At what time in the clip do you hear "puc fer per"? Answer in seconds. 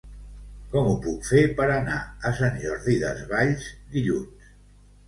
1.03-1.67